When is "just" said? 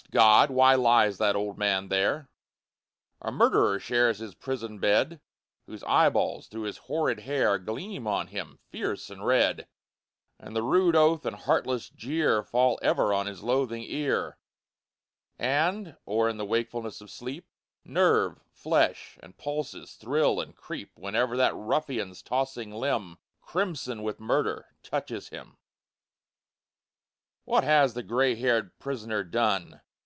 0.00-0.12